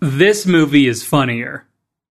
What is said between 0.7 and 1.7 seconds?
is funnier.